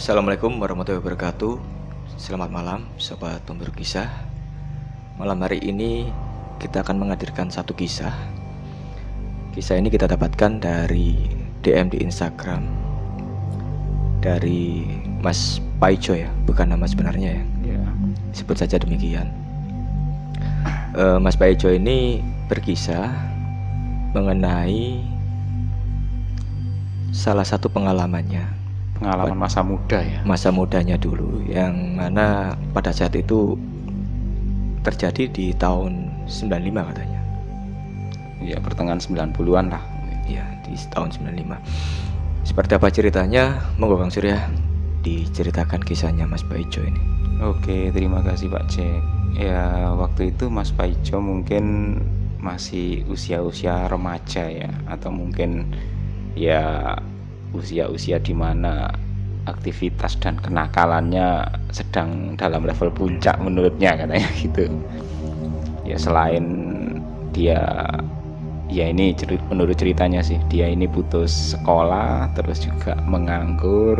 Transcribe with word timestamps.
Assalamualaikum 0.00 0.56
warahmatullahi 0.56 1.04
wabarakatuh. 1.04 1.60
Selamat 2.16 2.48
malam 2.48 2.88
Sobat 2.96 3.44
Pemburu 3.44 3.68
Kisah. 3.68 4.08
Malam 5.20 5.44
hari 5.44 5.60
ini 5.60 6.08
kita 6.56 6.80
akan 6.80 7.04
menghadirkan 7.04 7.52
satu 7.52 7.76
kisah. 7.76 8.16
Kisah 9.52 9.76
ini 9.76 9.92
kita 9.92 10.08
dapatkan 10.08 10.56
dari 10.56 11.20
DM 11.60 11.92
di 11.92 12.00
Instagram 12.00 12.64
Dari 14.24 14.88
Mas 15.20 15.60
Paijo 15.76 16.16
ya 16.16 16.32
Bukan 16.48 16.72
nama 16.72 16.88
sebenarnya 16.88 17.36
ya. 17.36 17.44
Ya. 17.76 17.84
Sebut 18.32 18.56
saja 18.56 18.80
demikian. 18.80 19.28
Eh, 20.96 21.18
Mas 21.20 21.36
Paijo 21.36 21.68
ini 21.68 22.24
berkisah 22.48 23.12
Mengenai 24.16 25.04
Salah 27.12 27.44
satu 27.44 27.68
pengalamannya 27.68 28.59
Pengalaman 29.00 29.38
masa 29.40 29.64
muda 29.64 29.98
ya. 30.04 30.20
masa 30.28 30.52
mudanya 30.52 31.00
dulu 31.00 31.40
yang 31.48 31.96
mana 31.96 32.52
pada 32.76 32.92
saat 32.92 33.16
itu 33.16 33.56
terjadi 34.84 35.28
di 35.32 35.56
tahun 35.56 36.24
95 36.28 36.88
katanya. 36.92 37.20
Ya 38.40 38.56
pertengahan 38.60 39.00
90-an 39.00 39.72
lah. 39.72 39.84
Ya, 40.28 40.46
di 40.62 40.76
tahun 40.92 41.10
95. 41.10 41.58
Seperti 42.46 42.72
apa 42.76 42.88
ceritanya? 42.88 43.44
Monggo 43.76 43.98
Kang 43.98 44.12
Surya 44.12 44.46
diceritakan 45.02 45.80
kisahnya 45.82 46.28
Mas 46.28 46.44
Baijo 46.44 46.80
ini. 46.84 47.00
Oke, 47.40 47.88
terima 47.90 48.20
kasih 48.20 48.52
Pak 48.52 48.64
Cek. 48.68 49.00
Ya, 49.40 49.90
waktu 49.96 50.32
itu 50.32 50.52
Mas 50.52 50.70
Paijo 50.70 51.18
mungkin 51.24 51.96
masih 52.40 53.04
usia-usia 53.08 53.88
remaja 53.88 54.48
ya 54.48 54.72
atau 54.88 55.12
mungkin 55.12 55.68
ya 56.32 56.96
usia-usia 57.56 58.22
di 58.22 58.34
mana 58.36 58.90
aktivitas 59.48 60.20
dan 60.20 60.36
kenakalannya 60.38 61.48
sedang 61.74 62.36
dalam 62.36 62.62
level 62.62 62.92
puncak 62.92 63.40
menurutnya 63.40 63.96
katanya 63.96 64.30
gitu. 64.42 64.68
Ya 65.82 65.96
selain 65.98 66.44
dia 67.34 67.62
ya 68.70 68.86
ini 68.86 69.10
ceri- 69.18 69.42
menurut 69.50 69.74
ceritanya 69.74 70.22
sih 70.22 70.38
dia 70.46 70.70
ini 70.70 70.86
putus 70.86 71.58
sekolah 71.58 72.30
terus 72.38 72.62
juga 72.62 72.94
menganggur 73.02 73.98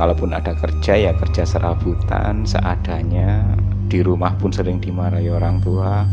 kalaupun 0.00 0.32
ada 0.32 0.56
kerja 0.56 0.96
ya 0.96 1.12
kerja 1.12 1.44
serabutan 1.44 2.48
seadanya 2.48 3.44
di 3.92 4.00
rumah 4.00 4.32
pun 4.40 4.48
sering 4.52 4.80
dimarahi 4.80 5.28
orang 5.28 5.60
tua 5.60 6.08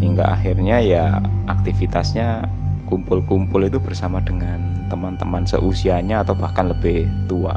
hingga 0.00 0.24
akhirnya 0.24 0.80
ya 0.80 1.04
aktivitasnya 1.52 2.48
kumpul-kumpul 2.88 3.60
itu 3.64 3.76
bersama 3.80 4.20
dengan 4.24 4.71
teman-teman 4.92 5.48
seusianya 5.48 6.20
atau 6.20 6.36
bahkan 6.36 6.68
lebih 6.68 7.08
tua. 7.24 7.56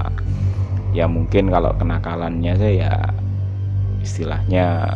Ya 0.95 1.03
mungkin 1.11 1.52
kalau 1.52 1.75
kenakalannya 1.75 2.55
saya 2.55 2.72
ya 2.72 2.94
istilahnya 4.00 4.95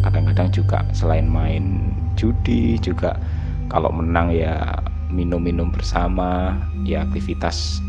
kadang-kadang 0.00 0.48
juga 0.48 0.80
selain 0.96 1.28
main 1.28 1.92
judi 2.16 2.80
juga 2.80 3.20
kalau 3.68 3.92
menang 3.92 4.32
ya 4.32 4.80
minum-minum 5.12 5.68
bersama 5.68 6.56
ya 6.88 7.04
aktivitas 7.04 7.84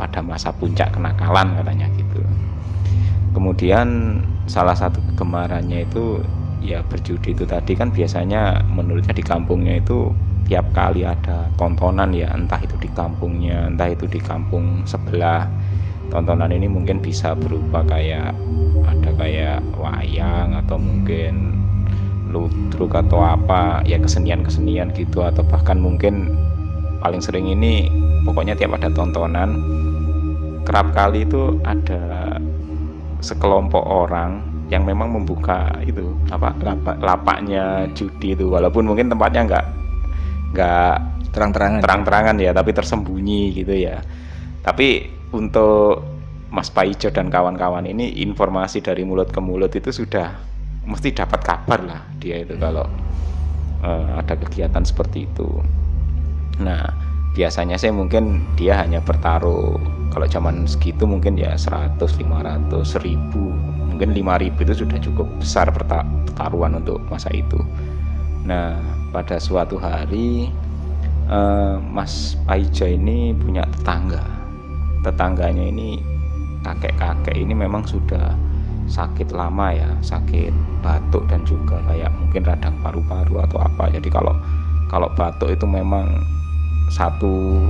pada 0.00 0.24
masa 0.24 0.48
puncak 0.56 0.88
kenakalan 0.96 1.52
katanya 1.60 1.86
gitu. 2.00 2.24
Kemudian 3.36 4.18
salah 4.48 4.72
satu 4.72 5.04
kegemarannya 5.12 5.84
itu 5.84 6.24
ya 6.64 6.80
berjudi 6.86 7.36
itu 7.36 7.44
tadi 7.44 7.76
kan 7.76 7.92
biasanya 7.92 8.64
menurutnya 8.66 9.12
di 9.12 9.22
kampungnya 9.22 9.78
itu 9.78 10.10
tiap 10.48 10.72
kali 10.72 11.04
ada 11.04 11.46
tontonan 11.60 12.10
ya 12.16 12.32
entah 12.32 12.58
itu 12.58 12.74
di 12.80 12.88
kampungnya 12.96 13.68
entah 13.68 13.92
itu 13.92 14.08
di 14.08 14.16
kampung 14.16 14.82
sebelah 14.88 15.44
tontonan 16.08 16.48
ini 16.48 16.64
mungkin 16.66 17.04
bisa 17.04 17.36
berupa 17.36 17.84
kayak 17.84 18.32
ada 18.88 19.10
kayak 19.12 19.60
wayang 19.76 20.56
atau 20.56 20.80
mungkin 20.80 21.52
ludruk 22.32 22.96
atau 22.96 23.20
apa 23.20 23.84
ya 23.84 24.00
kesenian-kesenian 24.00 24.92
gitu 24.96 25.20
atau 25.24 25.44
bahkan 25.44 25.76
mungkin 25.76 26.32
paling 27.04 27.20
sering 27.20 27.48
ini 27.48 27.88
pokoknya 28.24 28.56
tiap 28.56 28.76
ada 28.76 28.88
tontonan 28.92 29.60
kerap 30.64 30.92
kali 30.96 31.24
itu 31.24 31.56
ada 31.64 32.36
sekelompok 33.20 33.84
orang 33.84 34.44
yang 34.68 34.84
memang 34.84 35.08
membuka 35.08 35.72
itu 35.80 36.12
apa 36.28 36.52
lapak, 36.60 36.96
lapaknya 37.00 37.88
judi 37.96 38.36
itu 38.36 38.52
walaupun 38.52 38.84
mungkin 38.84 39.08
tempatnya 39.08 39.48
nggak 39.48 39.66
nggak 40.52 40.94
Terang-terangan. 41.28 41.80
terang-terangan 41.84 42.36
ya 42.40 42.50
tapi 42.56 42.70
tersembunyi 42.72 43.52
gitu 43.54 43.74
ya. 43.76 44.00
Tapi 44.64 45.06
untuk 45.36 46.02
Mas 46.48 46.72
Paijo 46.72 47.12
dan 47.12 47.28
kawan-kawan 47.28 47.84
ini 47.84 48.24
informasi 48.24 48.80
dari 48.80 49.04
mulut 49.04 49.28
ke 49.28 49.38
mulut 49.38 49.70
itu 49.76 49.92
sudah 49.92 50.32
mesti 50.88 51.12
dapat 51.12 51.40
kabar 51.44 51.80
lah 51.84 52.00
dia 52.16 52.40
itu 52.40 52.56
kalau 52.56 52.88
eh, 53.84 54.08
ada 54.16 54.34
kegiatan 54.34 54.82
seperti 54.82 55.28
itu. 55.28 55.60
Nah 56.64 56.88
biasanya 57.36 57.76
saya 57.78 57.92
mungkin 57.94 58.42
dia 58.56 58.80
hanya 58.80 58.98
bertaruh 59.04 59.76
kalau 60.10 60.26
zaman 60.26 60.64
segitu 60.64 61.04
mungkin 61.04 61.36
ya 61.36 61.54
100 61.54 62.00
500 62.00 62.72
1000 62.82 63.36
mungkin 63.92 64.08
5000 64.16 64.64
itu 64.64 64.74
sudah 64.82 64.98
cukup 64.98 65.28
besar 65.38 65.68
perta- 65.70 66.08
pertaruhan 66.24 66.80
untuk 66.80 66.98
masa 67.12 67.28
itu. 67.36 67.60
Nah 68.48 68.97
pada 69.10 69.40
suatu 69.40 69.80
hari 69.80 70.52
eh, 71.28 71.76
Mas 71.80 72.36
Paijo 72.44 72.84
ini 72.84 73.32
punya 73.36 73.64
tetangga. 73.78 74.24
Tetangganya 75.04 75.64
ini 75.68 76.02
kakek-kakek 76.66 77.36
ini 77.38 77.54
memang 77.54 77.86
sudah 77.86 78.34
sakit 78.88 79.36
lama 79.36 79.68
ya 79.76 79.90
sakit 80.00 80.50
batuk 80.80 81.28
dan 81.28 81.44
juga 81.44 81.76
kayak 81.84 82.08
mungkin 82.16 82.42
radang 82.42 82.76
paru-paru 82.80 83.44
atau 83.44 83.60
apa. 83.60 83.92
Jadi 83.92 84.08
kalau 84.08 84.34
kalau 84.88 85.08
batuk 85.12 85.52
itu 85.52 85.68
memang 85.68 86.08
satu 86.88 87.60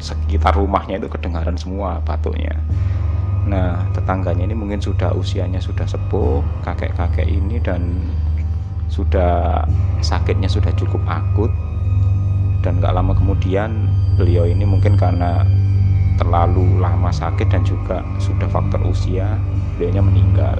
sekitar 0.00 0.56
rumahnya 0.56 1.00
itu 1.00 1.08
kedengaran 1.08 1.56
semua 1.56 2.00
batuknya. 2.04 2.56
Nah 3.46 3.84
tetangganya 3.92 4.48
ini 4.48 4.56
mungkin 4.56 4.80
sudah 4.80 5.12
usianya 5.12 5.60
sudah 5.60 5.84
sepuh 5.84 6.40
kakek-kakek 6.64 7.28
ini 7.28 7.60
dan 7.60 8.00
sudah 8.88 9.64
sakitnya 10.00 10.50
sudah 10.50 10.72
cukup 10.74 11.00
akut. 11.08 11.50
Dan 12.64 12.82
gak 12.82 12.98
lama 12.98 13.14
kemudian 13.14 13.86
beliau 14.18 14.42
ini 14.42 14.66
mungkin 14.66 14.98
karena 14.98 15.46
terlalu 16.16 16.80
lama 16.80 17.12
sakit 17.12 17.46
dan 17.52 17.62
juga 17.62 18.00
sudah 18.18 18.48
faktor 18.48 18.80
usia 18.88 19.38
beliaunya 19.76 20.02
meninggal. 20.02 20.58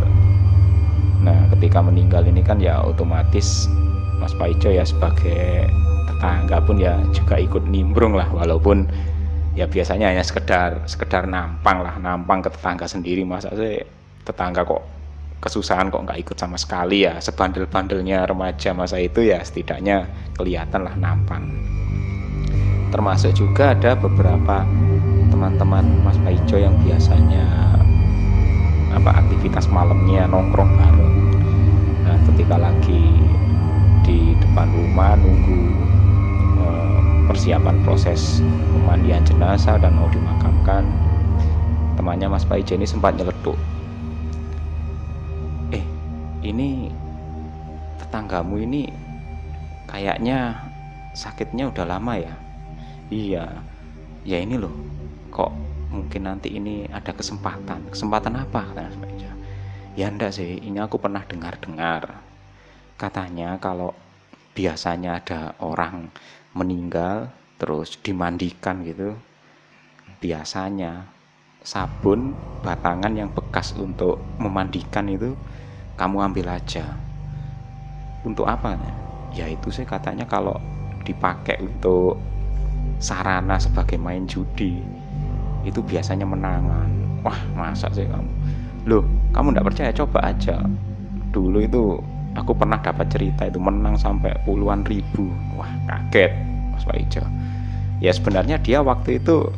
Nah 1.24 1.48
ketika 1.56 1.80
meninggal 1.80 2.22
ini 2.28 2.44
kan 2.44 2.60
ya 2.60 2.78
otomatis 2.84 3.66
Mas 4.20 4.36
Paijo 4.36 4.70
ya 4.70 4.84
sebagai 4.84 5.66
tetangga 6.06 6.62
pun 6.62 6.78
ya 6.78 7.00
juga 7.10 7.40
ikut 7.40 7.66
nimbrung 7.66 8.14
lah. 8.14 8.28
Walaupun 8.30 8.86
ya 9.56 9.64
biasanya 9.66 10.12
hanya 10.12 10.22
sekedar 10.22 10.84
sekedar 10.86 11.24
nampang 11.26 11.82
lah. 11.82 11.96
Nampang 11.98 12.44
ke 12.44 12.52
tetangga 12.52 12.86
sendiri. 12.86 13.24
Masa 13.24 13.50
sih 13.56 13.82
tetangga 14.22 14.62
kok 14.62 14.95
kesusahan 15.42 15.92
kok 15.92 16.04
nggak 16.04 16.20
ikut 16.22 16.36
sama 16.36 16.56
sekali 16.56 17.04
ya. 17.04 17.20
Sebandel-bandelnya 17.20 18.24
remaja 18.24 18.72
masa 18.72 19.00
itu 19.00 19.24
ya 19.24 19.40
setidaknya 19.44 20.08
kelihatan 20.36 20.84
lah 20.84 20.94
nampang 20.96 21.66
termasuk 22.96 23.34
juga 23.34 23.74
ada 23.74 23.98
beberapa 23.98 24.62
teman-teman 25.28 25.84
Mas 26.06 26.18
Paijo 26.22 26.56
yang 26.56 26.72
biasanya 26.80 27.44
apa 28.94 29.20
aktivitas 29.20 29.68
malamnya 29.68 30.24
nongkrong 30.30 30.70
bareng. 30.80 31.14
Nah 32.06 32.16
ketika 32.32 32.56
lagi 32.56 33.20
di 34.06 34.32
depan 34.38 34.70
rumah 34.72 35.18
nunggu 35.18 35.60
eh, 36.62 36.98
persiapan 37.28 37.76
proses 37.84 38.40
pemandian 38.72 39.20
jenazah 39.26 39.76
dan 39.76 39.92
mau 39.98 40.08
dimakamkan 40.08 40.86
temannya 41.98 42.32
Mas 42.32 42.48
Paijo 42.48 42.78
ini 42.78 42.88
sempat 42.88 43.18
nyeletuk 43.18 43.58
ini 46.50 46.90
tetanggamu 47.98 48.62
ini 48.62 48.90
kayaknya 49.90 50.60
sakitnya 51.16 51.70
udah 51.70 51.84
lama 51.86 52.14
ya? 52.18 52.34
Iya. 53.10 53.44
Ya 54.26 54.42
ini 54.42 54.58
loh 54.58 54.74
kok 55.30 55.54
mungkin 55.90 56.26
nanti 56.26 56.54
ini 56.58 56.86
ada 56.90 57.14
kesempatan. 57.14 57.90
Kesempatan 57.90 58.34
apa? 58.38 58.62
Kata 58.70 58.86
Mas 58.86 58.98
Paijo 58.98 59.30
ya 59.96 60.12
enggak 60.12 60.36
sih 60.36 60.60
ini 60.60 60.76
aku 60.76 61.00
pernah 61.00 61.24
dengar-dengar. 61.24 62.20
Katanya 63.00 63.56
kalau 63.56 63.96
biasanya 64.52 65.20
ada 65.20 65.40
orang 65.60 66.08
meninggal 66.56 67.32
terus 67.60 67.96
dimandikan 68.00 68.84
gitu 68.84 69.16
biasanya 70.20 71.08
sabun 71.60 72.32
batangan 72.64 73.12
yang 73.12 73.28
bekas 73.32 73.76
untuk 73.76 74.20
memandikan 74.40 75.08
itu 75.12 75.36
kamu 75.96 76.16
ambil 76.32 76.52
aja. 76.52 76.84
Untuk 78.22 78.44
apa 78.44 78.76
ya 79.32 79.48
itu 79.48 79.68
sih 79.68 79.84
katanya 79.84 80.24
kalau 80.28 80.56
dipakai 81.04 81.60
untuk 81.60 82.20
sarana 83.00 83.60
sebagai 83.60 84.00
main 84.00 84.24
judi 84.24 84.80
itu 85.66 85.80
biasanya 85.82 86.24
menangan. 86.24 86.88
Wah 87.26 87.40
masa 87.58 87.90
sih 87.90 88.06
kamu? 88.06 88.30
Loh 88.86 89.02
kamu 89.34 89.56
nggak 89.56 89.66
percaya? 89.66 89.90
Coba 89.90 90.22
aja. 90.30 90.62
Dulu 91.34 91.58
itu 91.60 91.98
aku 92.38 92.52
pernah 92.54 92.78
dapat 92.78 93.10
cerita 93.10 93.48
itu 93.48 93.58
menang 93.58 93.98
sampai 93.98 94.36
puluhan 94.46 94.86
ribu. 94.86 95.26
Wah 95.58 95.68
kaget 95.90 96.32
Mas 96.72 96.84
Pak 96.84 96.96
ya 98.00 98.12
sebenarnya 98.12 98.60
dia 98.60 98.84
waktu 98.84 99.16
itu 99.16 99.48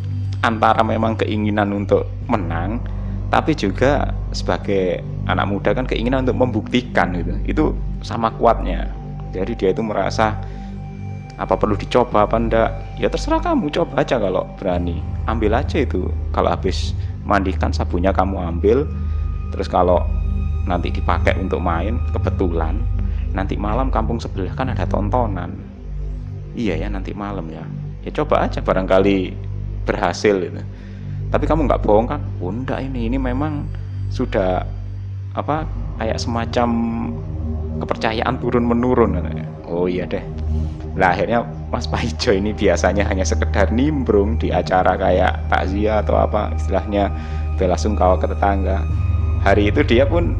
antara 0.46 0.86
memang 0.86 1.18
keinginan 1.18 1.74
untuk 1.74 2.06
menang 2.30 2.78
tapi 3.28 3.52
juga 3.52 4.16
sebagai 4.32 5.04
anak 5.28 5.46
muda 5.48 5.70
kan 5.76 5.84
keinginan 5.84 6.24
untuk 6.24 6.40
membuktikan 6.40 7.12
gitu. 7.12 7.32
Itu 7.44 7.64
sama 8.00 8.32
kuatnya. 8.32 8.88
Jadi 9.36 9.52
dia 9.52 9.70
itu 9.76 9.84
merasa 9.84 10.32
apa 11.38 11.54
perlu 11.54 11.78
dicoba 11.78 12.26
apa 12.26 12.34
enggak 12.40 12.70
ya 12.98 13.06
terserah 13.06 13.38
kamu 13.38 13.68
coba 13.68 14.00
aja 14.00 14.16
kalau 14.16 14.48
berani. 14.56 15.04
Ambil 15.28 15.52
aja 15.52 15.84
itu. 15.84 16.08
Kalau 16.32 16.48
habis 16.48 16.96
mandikan 17.28 17.68
sabunnya 17.68 18.16
kamu 18.16 18.40
ambil 18.56 18.88
terus 19.52 19.68
kalau 19.68 20.00
nanti 20.64 20.92
dipakai 20.92 21.36
untuk 21.40 21.60
main 21.60 21.96
kebetulan 22.12 22.76
nanti 23.32 23.56
malam 23.56 23.92
kampung 23.92 24.16
sebelah 24.16 24.56
kan 24.56 24.72
ada 24.72 24.88
tontonan. 24.88 25.52
Iya 26.56 26.80
ya 26.80 26.88
nanti 26.88 27.12
malam 27.12 27.52
ya. 27.52 27.64
Ya 28.08 28.10
coba 28.16 28.48
aja 28.48 28.64
barangkali 28.64 29.36
berhasil 29.84 30.32
itu 30.40 30.64
tapi 31.28 31.44
kamu 31.44 31.68
nggak 31.68 31.82
bohong 31.84 32.08
kan? 32.08 32.20
Oh, 32.40 32.52
ini. 32.52 33.12
Ini 33.12 33.20
memang 33.20 33.68
sudah 34.08 34.64
apa 35.36 35.68
kayak 36.00 36.18
semacam 36.18 36.68
kepercayaan 37.78 38.40
turun 38.40 38.64
menurun 38.64 39.20
oh 39.68 39.86
iya 39.86 40.08
deh. 40.08 40.24
Lah 40.98 41.14
akhirnya 41.14 41.44
Mas 41.70 41.86
Paijo 41.86 42.34
ini 42.34 42.50
biasanya 42.56 43.06
hanya 43.06 43.22
sekedar 43.22 43.70
nimbrung 43.70 44.40
di 44.40 44.50
acara 44.50 44.96
kayak 44.98 45.46
takziah 45.52 46.02
atau 46.02 46.18
apa 46.18 46.50
istilahnya 46.56 47.12
bela 47.60 47.76
sungkawa 47.76 48.18
ke 48.18 48.26
tetangga. 48.26 48.82
Hari 49.44 49.70
itu 49.70 49.84
dia 49.86 50.08
pun 50.08 50.34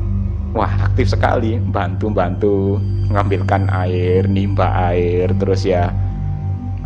wah 0.57 0.73
aktif 0.83 1.13
sekali. 1.13 1.61
Bantu-bantu 1.61 2.81
mengambilkan 3.13 3.69
air 3.71 4.27
nimba 4.27 4.91
air 4.91 5.31
terus 5.37 5.63
ya 5.69 5.93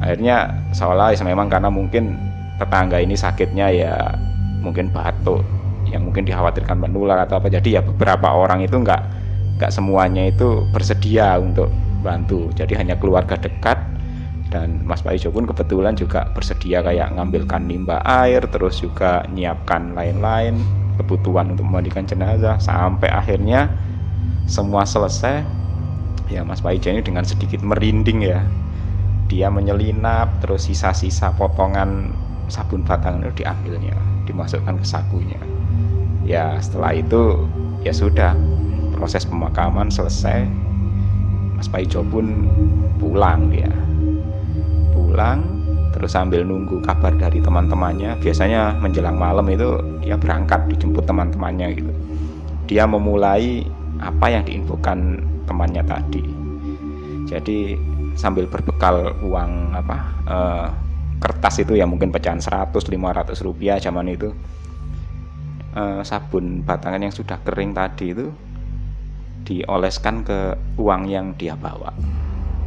akhirnya 0.03 0.51
seolah 0.75 1.15
memang 1.23 1.47
karena 1.47 1.71
mungkin 1.71 2.19
tetangga 2.61 3.01
ini 3.01 3.17
sakitnya 3.17 3.67
ya 3.73 3.95
mungkin 4.63 4.93
batuk 4.93 5.43
yang 5.91 6.09
mungkin 6.09 6.25
dikhawatirkan 6.25 6.79
menular 6.79 7.21
atau 7.23 7.39
apa. 7.39 7.53
Jadi 7.53 7.77
ya 7.77 7.83
beberapa 7.85 8.33
orang 8.33 8.65
itu 8.65 8.81
nggak 8.81 9.03
nggak 9.61 9.71
semuanya 9.73 10.31
itu 10.31 10.65
bersedia 10.73 11.37
untuk 11.37 11.69
bantu. 12.03 12.49
Jadi 12.57 12.75
hanya 12.79 12.97
keluarga 12.97 13.37
dekat 13.39 13.79
dan 14.53 14.85
Mas 14.85 15.01
Pak 15.01 15.17
Ijo 15.17 15.33
pun 15.33 15.49
kebetulan 15.49 15.97
juga 15.97 16.29
bersedia 16.37 16.85
kayak 16.85 17.17
ngambilkan 17.17 17.65
nimba 17.65 18.05
air 18.05 18.45
terus 18.53 18.85
juga 18.85 19.25
nyiapkan 19.33 19.97
lain-lain 19.97 20.61
kebutuhan 21.01 21.57
untuk 21.57 21.65
memandikan 21.69 22.05
jenazah. 22.05 22.61
Sampai 22.61 23.09
akhirnya 23.09 23.73
semua 24.45 24.85
selesai 24.85 25.45
ya 26.29 26.45
Mas 26.45 26.61
Pak 26.61 26.77
Ijo 26.77 26.89
ini 26.93 27.05
dengan 27.05 27.25
sedikit 27.25 27.61
merinding 27.65 28.25
ya. 28.25 28.41
Dia 29.33 29.49
menyelinap 29.49 30.45
terus 30.45 30.69
sisa-sisa 30.69 31.33
potongan 31.41 32.13
sabun 32.53 32.85
batang 32.85 33.25
itu 33.25 33.41
diambilnya 33.41 33.97
dimasukkan 34.29 34.77
ke 34.77 34.85
sakunya. 34.85 35.41
Ya 36.29 36.61
setelah 36.61 36.93
itu 36.93 37.49
ya 37.81 37.97
sudah 37.97 38.37
proses 38.93 39.25
pemakaman 39.25 39.89
selesai. 39.89 40.45
Mas 41.57 41.71
Paijo 41.71 42.05
pun 42.05 42.53
pulang 43.01 43.49
dia 43.49 43.71
pulang 44.93 45.45
terus 45.93 46.17
sambil 46.17 46.45
nunggu 46.45 46.81
kabar 46.85 47.13
dari 47.17 47.41
teman-temannya. 47.41 48.21
Biasanya 48.21 48.81
menjelang 48.81 49.17
malam 49.17 49.45
itu 49.49 49.81
dia 50.01 50.17
berangkat 50.17 50.69
dijemput 50.73 51.05
teman-temannya 51.05 51.77
gitu. 51.77 51.93
Dia 52.69 52.89
memulai 52.89 53.65
apa 54.01 54.33
yang 54.33 54.45
diinfokan 54.49 55.21
temannya 55.45 55.85
tadi. 55.85 56.25
Jadi 57.29 57.77
sambil 58.17 58.49
berbekal 58.49 59.13
uang 59.25 59.77
apa 59.77 59.97
eh, 60.29 60.69
kertas 61.23 61.63
itu 61.63 61.79
ya 61.79 61.87
mungkin 61.87 62.11
pecahan 62.11 62.43
100 62.43 62.75
500 62.75 63.47
rupiah 63.47 63.79
zaman 63.79 64.11
itu. 64.11 64.35
Eh, 65.73 66.03
sabun 66.03 66.67
batangan 66.67 67.01
yang 67.01 67.15
sudah 67.15 67.41
kering 67.41 67.73
tadi 67.73 68.13
itu 68.13 68.29
dioleskan 69.47 70.27
ke 70.27 70.59
uang 70.77 71.07
yang 71.07 71.33
dia 71.39 71.55
bawa. 71.55 71.95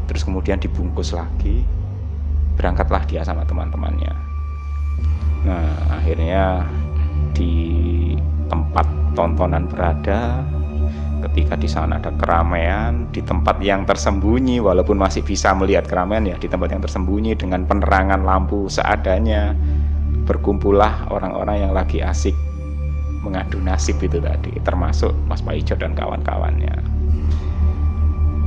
Terus 0.07 0.23
kemudian 0.23 0.57
dibungkus 0.57 1.11
lagi 1.11 1.61
berangkatlah 2.55 3.03
dia 3.05 3.21
sama 3.21 3.43
teman-temannya. 3.43 4.13
Nah 5.45 5.69
akhirnya 5.91 6.65
di 7.35 7.53
tempat 8.47 8.87
tontonan 9.13 9.67
berada 9.67 10.41
ketika 11.31 11.57
di 11.57 11.65
sana 11.65 11.97
ada 11.97 12.13
keramaian 12.13 13.09
di 13.09 13.21
tempat 13.25 13.57
yang 13.59 13.83
tersembunyi 13.83 14.61
walaupun 14.61 14.97
masih 14.99 15.25
bisa 15.25 15.51
melihat 15.57 15.89
keramaian 15.89 16.25
ya 16.25 16.37
di 16.37 16.45
tempat 16.45 16.69
yang 16.69 16.81
tersembunyi 16.85 17.33
dengan 17.33 17.65
penerangan 17.65 18.21
lampu 18.21 18.69
seadanya 18.69 19.57
berkumpullah 20.25 21.09
orang-orang 21.09 21.65
yang 21.65 21.73
lagi 21.73 22.01
asik 22.01 22.33
mengadu 23.25 23.57
nasib 23.57 23.97
itu 24.05 24.21
tadi 24.21 24.53
termasuk 24.61 25.09
Mas 25.25 25.41
Paijo 25.41 25.73
dan 25.73 25.97
kawan-kawannya. 25.97 26.77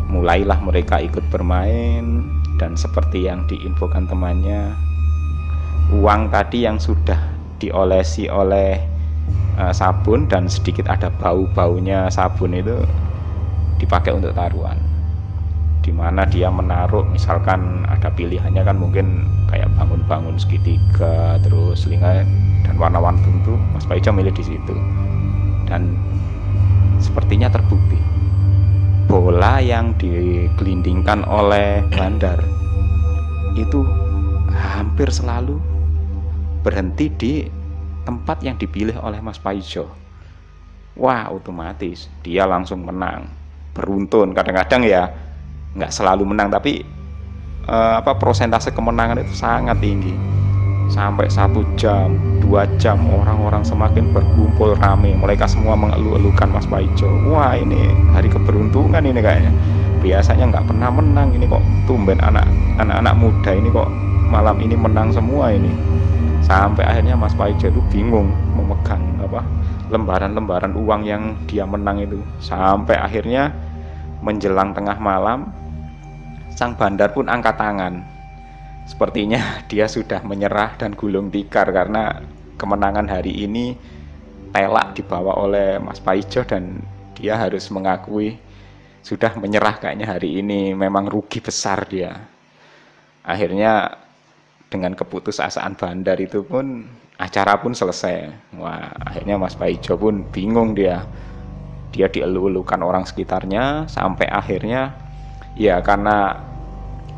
Mulailah 0.08 0.62
mereka 0.62 1.02
ikut 1.02 1.26
bermain 1.34 2.22
dan 2.62 2.78
seperti 2.78 3.26
yang 3.26 3.44
diinfokan 3.50 4.06
temannya 4.06 4.72
uang 5.88 6.30
tadi 6.30 6.64
yang 6.64 6.78
sudah 6.78 7.18
diolesi 7.58 8.30
oleh 8.30 8.97
uh, 9.58 9.74
sabun 9.74 10.30
dan 10.30 10.46
sedikit 10.46 10.86
ada 10.86 11.10
bau-baunya 11.18 12.06
sabun 12.08 12.54
itu 12.54 12.78
dipakai 13.82 14.14
untuk 14.14 14.32
taruhan. 14.32 14.78
Di 15.82 15.90
mana 15.90 16.22
dia 16.28 16.48
menaruh 16.48 17.02
misalkan 17.10 17.82
ada 17.90 18.12
pilihannya 18.14 18.62
kan 18.62 18.76
mungkin 18.78 19.26
kayak 19.50 19.68
bangun-bangun 19.74 20.38
segitiga 20.38 21.40
terus 21.42 21.84
selingan 21.84 22.28
dan 22.62 22.74
warna-warna 22.78 23.18
tentu 23.24 23.58
Mas 23.74 23.88
Paijo 23.88 24.14
milih 24.14 24.32
di 24.32 24.44
situ. 24.46 24.74
Dan 25.66 25.98
sepertinya 27.02 27.50
terbukti. 27.50 27.98
Bola 29.08 29.56
yang 29.64 29.96
digelindingkan 29.96 31.24
oleh 31.24 31.80
Bandar 31.96 32.36
itu 33.56 33.80
hampir 34.52 35.08
selalu 35.08 35.56
berhenti 36.60 37.08
di 37.16 37.32
tempat 38.08 38.40
yang 38.40 38.56
dipilih 38.56 38.96
oleh 39.04 39.20
Mas 39.20 39.36
Paijo. 39.36 39.84
Wah 40.96 41.28
otomatis 41.28 42.08
dia 42.24 42.48
langsung 42.48 42.80
menang. 42.88 43.28
Beruntun. 43.76 44.32
Kadang-kadang 44.32 44.88
ya 44.88 45.12
nggak 45.76 45.92
selalu 45.92 46.24
menang 46.24 46.48
tapi 46.48 46.80
eh, 47.68 47.94
apa 48.00 48.16
persentase 48.16 48.72
kemenangan 48.72 49.20
itu 49.20 49.36
sangat 49.36 49.76
tinggi. 49.84 50.16
Sampai 50.88 51.28
satu 51.28 51.60
jam 51.76 52.16
dua 52.40 52.64
jam 52.80 52.96
orang-orang 53.12 53.60
semakin 53.60 54.08
berkumpul 54.16 54.72
rame. 54.80 55.12
Mereka 55.12 55.44
semua 55.44 55.76
mengeluh-elukan 55.76 56.48
Mas 56.48 56.64
Paijo. 56.64 57.12
Wah 57.28 57.52
ini 57.60 57.92
hari 58.16 58.32
keberuntungan 58.32 59.04
ini 59.04 59.20
kayaknya. 59.20 59.52
Biasanya 60.00 60.48
nggak 60.48 60.64
pernah 60.64 60.88
menang. 60.88 61.36
Ini 61.36 61.44
kok 61.44 61.60
tumben 61.84 62.16
anak 62.24 62.48
anak-anak 62.80 63.14
muda 63.20 63.52
ini 63.52 63.68
kok 63.68 64.07
malam 64.28 64.60
ini 64.60 64.76
menang 64.76 65.10
semua 65.10 65.50
ini. 65.50 65.72
Sampai 66.44 66.84
akhirnya 66.84 67.16
Mas 67.16 67.34
Paijo 67.36 67.68
itu 67.68 67.82
bingung 67.92 68.32
memegang 68.56 69.20
apa 69.20 69.44
lembaran-lembaran 69.88 70.76
uang 70.76 71.02
yang 71.04 71.36
dia 71.48 71.64
menang 71.64 72.04
itu. 72.04 72.20
Sampai 72.40 72.96
akhirnya 72.96 73.52
menjelang 74.20 74.76
tengah 74.76 74.96
malam 75.00 75.48
sang 76.52 76.76
bandar 76.76 77.10
pun 77.12 77.26
angkat 77.28 77.56
tangan. 77.56 78.04
Sepertinya 78.88 79.40
dia 79.70 79.88
sudah 79.88 80.24
menyerah 80.24 80.76
dan 80.76 80.92
gulung 80.96 81.32
tikar 81.32 81.68
karena 81.72 82.22
kemenangan 82.60 83.08
hari 83.08 83.44
ini 83.48 83.76
telak 84.52 84.96
dibawa 84.96 85.36
oleh 85.40 85.76
Mas 85.80 86.00
Paijo 86.00 86.44
dan 86.44 86.80
dia 87.12 87.36
harus 87.36 87.68
mengakui 87.68 88.40
sudah 89.04 89.36
menyerah 89.36 89.80
kayaknya 89.80 90.06
hari 90.16 90.40
ini. 90.40 90.72
Memang 90.72 91.08
rugi 91.08 91.40
besar 91.40 91.84
dia. 91.88 92.16
Akhirnya 93.20 94.07
dengan 94.68 94.92
keputusasaan 94.92 95.76
bandar 95.76 96.20
itu 96.20 96.44
pun 96.44 96.84
acara 97.16 97.58
pun 97.58 97.72
selesai. 97.72 98.30
Wah 98.60 98.92
akhirnya 99.02 99.40
Mas 99.40 99.56
Paijo 99.56 99.96
pun 99.96 100.24
bingung 100.28 100.76
dia. 100.76 101.04
Dia 101.88 102.06
dielu-elukan 102.06 102.84
orang 102.84 103.08
sekitarnya 103.08 103.88
sampai 103.88 104.28
akhirnya 104.28 104.92
ya 105.56 105.80
karena 105.80 106.36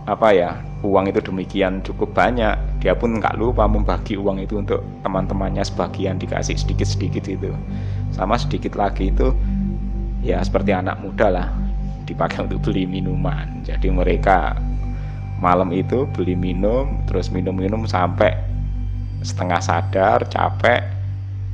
apa 0.06 0.32
ya 0.32 0.50
uang 0.80 1.12
itu 1.12 1.20
demikian 1.20 1.84
cukup 1.84 2.16
banyak 2.16 2.56
dia 2.80 2.96
pun 2.96 3.20
nggak 3.20 3.36
lupa 3.36 3.68
membagi 3.68 4.16
uang 4.16 4.40
itu 4.40 4.56
untuk 4.62 4.80
teman-temannya 5.04 5.60
sebagian 5.60 6.16
dikasih 6.16 6.56
sedikit-sedikit 6.56 7.26
itu. 7.28 7.52
Sama 8.14 8.38
sedikit 8.38 8.78
lagi 8.78 9.10
itu 9.12 9.34
ya 10.24 10.40
seperti 10.40 10.72
anak 10.72 11.02
muda 11.02 11.28
lah 11.28 11.48
dipakai 12.06 12.46
untuk 12.46 12.70
beli 12.70 12.88
minuman. 12.88 13.60
Jadi 13.66 13.90
mereka 13.92 14.56
malam 15.40 15.72
itu 15.72 16.04
beli 16.12 16.36
minum 16.36 17.00
terus 17.08 17.32
minum-minum 17.32 17.88
sampai 17.88 18.36
setengah 19.24 19.60
sadar 19.60 20.28
capek. 20.28 20.84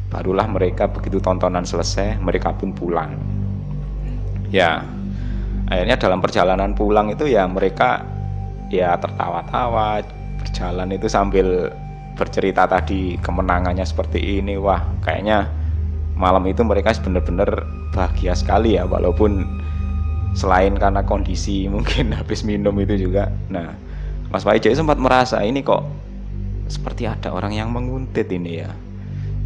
Barulah 0.07 0.47
mereka 0.47 0.87
begitu 0.87 1.19
tontonan 1.19 1.67
selesai 1.67 2.19
mereka 2.19 2.55
pun 2.55 2.75
pulang. 2.75 3.15
Ya 4.51 4.83
akhirnya 5.67 5.99
dalam 5.99 6.23
perjalanan 6.23 6.75
pulang 6.79 7.11
itu 7.11 7.27
ya 7.27 7.47
mereka 7.47 8.07
ya 8.71 8.95
tertawa-tawa 8.99 10.03
berjalan 10.39 10.95
itu 10.95 11.11
sambil 11.11 11.71
bercerita 12.15 12.71
tadi 12.71 13.19
kemenangannya 13.19 13.83
seperti 13.83 14.43
ini. 14.43 14.55
Wah 14.59 14.83
kayaknya 15.03 15.51
malam 16.15 16.47
itu 16.47 16.63
mereka 16.63 16.95
benar-benar 17.03 17.67
bahagia 17.91 18.35
sekali 18.35 18.79
ya 18.79 18.87
walaupun 18.87 19.43
selain 20.37 20.77
karena 20.77 21.01
kondisi 21.03 21.65
mungkin 21.75 22.13
habis 22.13 22.45
minum 22.45 22.77
itu 22.77 23.09
juga. 23.09 23.33
Nah 23.49 23.73
Mas 24.29 24.45
Pak 24.45 24.61
sempat 24.61 25.01
merasa 25.01 25.41
ini 25.41 25.65
kok 25.65 25.83
seperti 26.69 27.09
ada 27.09 27.33
orang 27.33 27.57
yang 27.57 27.73
menguntit 27.73 28.29
ini 28.29 28.61
ya. 28.61 28.71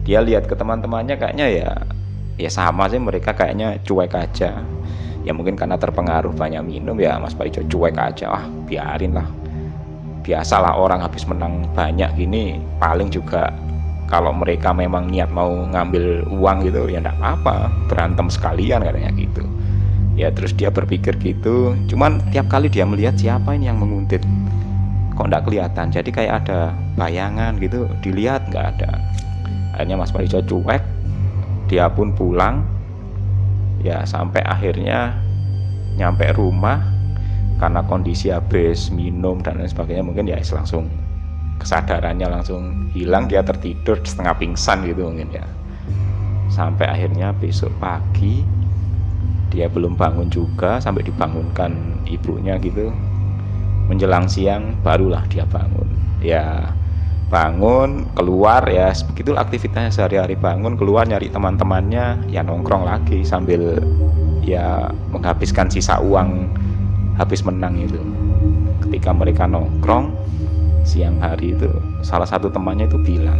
Dia 0.02 0.24
lihat 0.24 0.50
ke 0.50 0.58
teman-temannya 0.58 1.14
kayaknya 1.20 1.46
ya 1.46 1.70
ya 2.40 2.50
sama 2.50 2.90
sih 2.90 2.98
mereka 2.98 3.30
kayaknya 3.36 3.78
cuek 3.86 4.12
aja. 4.18 4.58
Ya 5.20 5.32
mungkin 5.36 5.54
karena 5.54 5.76
terpengaruh 5.76 6.32
banyak 6.32 6.64
minum 6.64 6.96
ya 6.98 7.20
Mas 7.20 7.36
Paijo 7.36 7.62
cuek 7.70 7.94
aja. 7.94 8.26
Ah 8.32 8.44
biarin 8.66 9.14
lah. 9.14 9.28
Biasalah 10.24 10.76
orang 10.76 11.04
habis 11.04 11.24
menang 11.28 11.68
banyak 11.76 12.12
gini 12.16 12.60
paling 12.80 13.12
juga 13.12 13.52
kalau 14.10 14.34
mereka 14.34 14.74
memang 14.74 15.06
niat 15.06 15.30
mau 15.30 15.48
ngambil 15.70 16.26
uang 16.28 16.66
gitu 16.66 16.90
ya 16.90 16.98
enggak 16.98 17.16
apa 17.22 17.70
berantem 17.86 18.26
sekalian 18.26 18.82
katanya 18.82 19.14
gitu 19.14 19.46
ya 20.20 20.28
terus 20.28 20.52
dia 20.52 20.68
berpikir 20.68 21.16
gitu. 21.16 21.72
Cuman 21.88 22.20
tiap 22.28 22.52
kali 22.52 22.68
dia 22.68 22.84
melihat 22.84 23.16
siapa 23.16 23.56
ini 23.56 23.72
yang 23.72 23.80
menguntit 23.80 24.20
kok 25.16 25.24
enggak 25.24 25.48
kelihatan? 25.48 25.88
Jadi 25.88 26.10
kayak 26.12 26.44
ada 26.44 26.76
bayangan 27.00 27.56
gitu 27.56 27.88
dilihat 28.04 28.52
nggak 28.52 28.66
ada. 28.76 29.00
Akhirnya 29.72 29.96
Mas 29.96 30.12
Parijo 30.12 30.44
cuek 30.44 30.84
dia 31.72 31.88
pun 31.88 32.12
pulang. 32.12 32.60
Ya 33.80 34.04
sampai 34.04 34.44
akhirnya 34.44 35.16
nyampe 35.96 36.28
rumah 36.36 36.84
karena 37.56 37.80
kondisi 37.88 38.28
habis 38.28 38.92
minum 38.92 39.40
dan 39.40 39.56
lain 39.56 39.72
sebagainya 39.72 40.04
mungkin 40.04 40.28
ya 40.28 40.36
langsung 40.52 40.88
kesadarannya 41.60 42.28
langsung 42.28 42.88
hilang 42.92 43.28
dia 43.28 43.40
tertidur 43.40 44.00
setengah 44.04 44.36
pingsan 44.36 44.84
gitu 44.84 45.08
mungkin 45.08 45.32
ya. 45.32 45.48
Sampai 46.52 46.92
akhirnya 46.92 47.32
besok 47.32 47.72
pagi 47.80 48.59
dia 49.50 49.66
belum 49.66 49.98
bangun 49.98 50.30
juga 50.30 50.78
sampai 50.78 51.02
dibangunkan 51.02 51.74
ibunya 52.06 52.56
gitu. 52.62 52.94
Menjelang 53.90 54.30
siang 54.30 54.78
barulah 54.86 55.26
dia 55.26 55.42
bangun. 55.44 55.90
Ya 56.22 56.70
bangun 57.30 58.06
keluar 58.14 58.62
ya. 58.70 58.94
Begitu 59.12 59.34
aktivitasnya 59.34 59.90
sehari-hari 59.90 60.38
bangun 60.38 60.78
keluar 60.78 61.04
nyari 61.04 61.28
teman-temannya 61.28 62.30
ya 62.30 62.46
nongkrong 62.46 62.86
lagi 62.86 63.26
sambil 63.26 63.82
ya 64.46 64.88
menghabiskan 65.10 65.66
sisa 65.66 65.98
uang 65.98 66.46
habis 67.18 67.42
menang 67.42 67.74
itu. 67.82 67.98
Ketika 68.86 69.10
mereka 69.10 69.50
nongkrong 69.50 70.14
siang 70.86 71.18
hari 71.18 71.52
itu 71.58 71.68
salah 72.00 72.24
satu 72.24 72.48
temannya 72.48 72.88
itu 72.88 72.98
bilang 73.02 73.38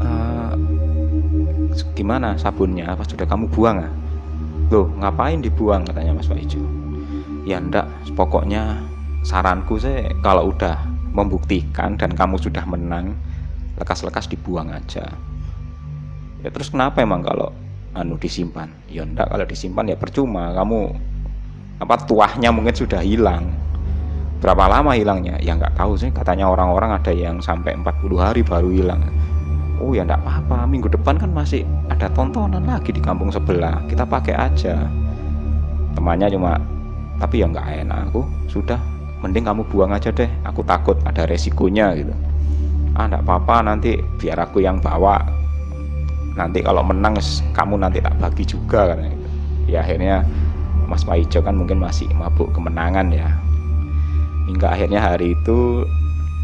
e, 0.00 0.10
gimana 1.96 2.36
sabunnya? 2.36 2.92
Apa 2.92 3.08
sudah 3.08 3.24
kamu 3.24 3.48
buang 3.52 3.88
ah 3.88 4.01
loh 4.72 4.88
ngapain 4.96 5.44
dibuang? 5.44 5.84
Katanya 5.84 6.16
Mas 6.16 6.32
Ijo 6.32 6.82
ya 7.42 7.58
ndak 7.58 8.14
pokoknya 8.14 8.78
saranku 9.26 9.78
sih 9.78 10.14
kalau 10.22 10.54
udah 10.54 10.78
membuktikan 11.12 11.98
dan 11.98 12.14
kamu 12.14 12.38
sudah 12.38 12.64
menang 12.64 13.12
lekas-lekas 13.76 14.30
dibuang 14.30 14.72
aja. 14.72 15.04
Ya 16.42 16.48
terus 16.50 16.72
kenapa 16.72 17.02
emang 17.04 17.22
kalau 17.22 17.52
anu 17.92 18.16
disimpan? 18.16 18.70
Ya 18.88 19.04
enggak 19.04 19.28
kalau 19.28 19.44
disimpan 19.44 19.92
ya 19.92 19.96
percuma. 19.98 20.50
Kamu 20.56 20.80
apa 21.82 21.94
tuahnya 22.06 22.50
mungkin 22.54 22.74
sudah 22.74 23.02
hilang. 23.02 23.52
Berapa 24.42 24.66
lama 24.66 24.98
hilangnya? 24.98 25.38
Ya 25.38 25.54
nggak 25.54 25.78
tahu 25.78 25.94
sih. 25.94 26.10
Katanya 26.10 26.50
orang-orang 26.50 26.98
ada 26.98 27.14
yang 27.14 27.38
sampai 27.38 27.78
40 27.78 28.18
hari 28.18 28.42
baru 28.42 28.74
hilang 28.74 29.06
oh 29.82 29.92
ya 29.92 30.06
enggak 30.06 30.22
apa-apa. 30.22 30.64
Minggu 30.70 30.86
depan 30.86 31.18
kan 31.18 31.34
masih 31.34 31.66
ada 31.90 32.06
tontonan 32.14 32.62
lagi 32.62 32.94
di 32.94 33.02
kampung 33.02 33.34
sebelah. 33.34 33.82
Kita 33.90 34.06
pakai 34.06 34.38
aja. 34.38 34.86
Temannya 35.98 36.30
cuma 36.30 36.56
tapi 37.18 37.42
ya 37.42 37.46
nggak 37.50 37.86
enak 37.86 37.98
aku 38.08 38.24
sudah 38.50 38.78
mending 39.20 39.42
kamu 39.42 39.66
buang 39.66 39.90
aja 39.90 40.14
deh. 40.14 40.30
Aku 40.46 40.62
takut 40.62 40.94
ada 41.02 41.26
resikonya 41.26 41.98
gitu. 41.98 42.14
Ah 42.94 43.10
enggak 43.10 43.26
apa-apa 43.26 43.74
nanti 43.74 43.98
biar 44.22 44.38
aku 44.38 44.62
yang 44.62 44.78
bawa. 44.78 45.18
Nanti 46.38 46.64
kalau 46.64 46.80
menang 46.86 47.18
kamu 47.52 47.74
nanti 47.76 47.98
tak 48.00 48.16
bagi 48.16 48.46
juga 48.46 48.94
kan 48.94 49.04
ya 49.68 49.84
akhirnya 49.84 50.24
Mas 50.88 51.04
Paijo 51.04 51.40
kan 51.40 51.56
mungkin 51.56 51.80
masih 51.80 52.08
mabuk 52.16 52.54
kemenangan 52.54 53.10
ya. 53.10 53.28
Hingga 54.48 54.74
akhirnya 54.74 55.00
hari 55.00 55.32
itu 55.38 55.86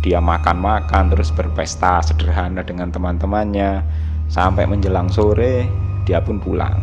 dia 0.08 0.24
makan-makan 0.24 1.12
terus 1.12 1.28
berpesta 1.28 2.00
sederhana 2.00 2.64
dengan 2.64 2.88
teman-temannya. 2.88 3.84
Sampai 4.32 4.64
menjelang 4.64 5.12
sore 5.12 5.68
dia 6.08 6.24
pun 6.24 6.40
pulang. 6.40 6.80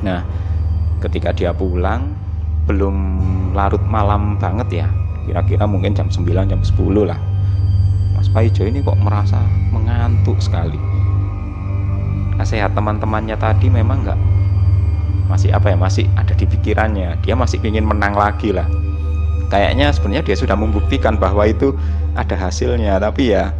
Nah 0.00 0.24
ketika 1.04 1.36
dia 1.36 1.52
pulang 1.52 2.16
belum 2.64 2.96
larut 3.52 3.84
malam 3.84 4.40
banget 4.40 4.84
ya. 4.84 4.88
Kira-kira 5.28 5.68
mungkin 5.68 5.92
jam 5.92 6.08
9 6.08 6.24
jam 6.48 6.60
10 6.64 6.72
lah. 7.04 7.20
Mas 8.16 8.32
Paijo 8.32 8.64
ini 8.64 8.80
kok 8.80 8.96
merasa 9.00 9.44
mengantuk 9.68 10.40
sekali. 10.40 10.80
Nasihat 12.40 12.72
teman-temannya 12.72 13.36
tadi 13.36 13.68
memang 13.68 14.08
nggak 14.08 14.20
masih 15.28 15.52
apa 15.52 15.72
ya 15.72 15.76
masih 15.76 16.08
ada 16.16 16.32
di 16.32 16.48
pikirannya. 16.48 17.20
Dia 17.20 17.36
masih 17.36 17.60
ingin 17.60 17.84
menang 17.84 18.16
lagi 18.16 18.52
lah 18.52 18.83
kayaknya 19.48 19.92
sebenarnya 19.92 20.24
dia 20.24 20.36
sudah 20.36 20.56
membuktikan 20.56 21.16
bahwa 21.16 21.44
itu 21.48 21.76
ada 22.14 22.36
hasilnya. 22.36 23.00
Tapi 23.00 23.34
ya 23.34 23.50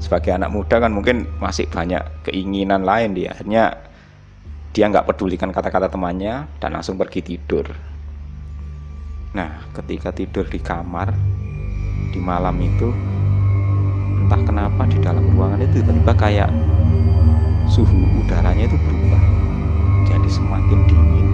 sebagai 0.00 0.32
anak 0.32 0.50
muda 0.50 0.80
kan 0.80 0.90
mungkin 0.90 1.28
masih 1.38 1.68
banyak 1.68 2.00
keinginan 2.28 2.82
lain 2.82 3.12
dia. 3.12 3.36
Akhirnya 3.36 3.76
dia 4.70 4.86
nggak 4.86 5.06
pedulikan 5.10 5.50
kata-kata 5.50 5.90
temannya 5.90 6.46
dan 6.62 6.70
langsung 6.74 6.94
pergi 6.94 7.20
tidur. 7.26 7.66
Nah, 9.30 9.62
ketika 9.74 10.10
tidur 10.10 10.46
di 10.46 10.58
kamar 10.58 11.14
di 12.10 12.18
malam 12.18 12.58
itu, 12.58 12.90
entah 14.26 14.42
kenapa 14.42 14.82
di 14.90 14.98
dalam 14.98 15.22
ruangan 15.30 15.62
itu 15.62 15.82
tiba-tiba 15.82 16.14
kayak 16.18 16.50
suhu 17.70 18.02
udaranya 18.26 18.66
itu 18.66 18.74
berubah, 18.74 19.22
jadi 20.10 20.28
semakin 20.30 20.78
dingin. 20.90 21.26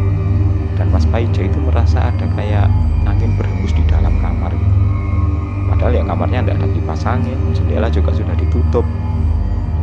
Dan 0.77 0.93
Mas 0.93 1.09
Paijo 1.09 1.41
itu 1.41 1.57
merasa 1.65 2.13
ada 2.13 2.29
kayak 2.37 2.69
kamarnya 6.07 6.41
tidak 6.47 6.57
ada 6.63 6.69
dipasangin, 6.71 7.39
jendela 7.53 7.91
juga 7.91 8.15
sudah 8.15 8.35
ditutup. 8.39 8.87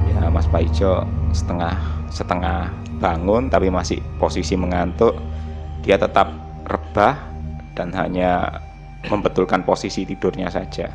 Ya 0.07 0.31
Mas 0.31 0.47
Paijo 0.47 1.03
setengah 1.35 1.75
setengah 2.07 2.71
bangun 3.03 3.51
tapi 3.51 3.67
masih 3.67 3.99
posisi 4.17 4.55
mengantuk. 4.55 5.19
Dia 5.83 5.99
tetap 5.99 6.31
rebah 6.63 7.19
dan 7.75 7.91
hanya 7.91 8.63
membetulkan 9.11 9.67
posisi 9.67 10.07
tidurnya 10.07 10.47
saja. 10.47 10.87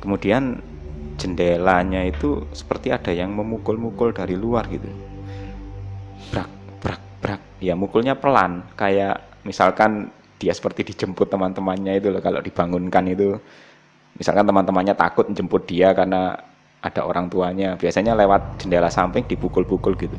Kemudian 0.00 0.56
jendelanya 1.20 2.00
itu 2.08 2.48
seperti 2.56 2.88
ada 2.88 3.12
yang 3.12 3.36
memukul-mukul 3.36 4.16
dari 4.16 4.40
luar 4.40 4.64
gitu. 4.72 4.88
Brak, 6.32 6.48
brak, 6.80 7.02
brak. 7.20 7.42
Ya 7.60 7.76
mukulnya 7.76 8.16
pelan, 8.16 8.64
kayak 8.80 9.20
misalkan 9.44 10.08
dia 10.40 10.56
seperti 10.56 10.88
dijemput 10.88 11.28
teman-temannya 11.28 12.00
itu 12.00 12.08
loh 12.08 12.24
kalau 12.24 12.40
dibangunkan 12.40 13.04
itu. 13.12 13.36
Misalkan 14.16 14.48
teman-temannya 14.48 14.96
takut 14.96 15.28
menjemput 15.28 15.68
dia 15.68 15.92
karena 15.92 16.34
ada 16.80 17.04
orang 17.04 17.28
tuanya. 17.28 17.76
Biasanya 17.76 18.16
lewat 18.16 18.64
jendela 18.64 18.88
samping 18.88 19.28
dipukul-pukul 19.28 19.94
gitu. 20.00 20.16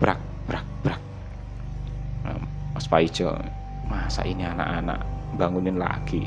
Brak, 0.00 0.18
brak, 0.48 0.64
brak. 0.80 1.00
Nah, 2.24 2.40
Mas 2.72 2.88
Paijo 2.88 3.36
masa 3.92 4.24
ini 4.24 4.40
anak-anak 4.40 5.04
bangunin 5.36 5.76
lagi 5.76 6.24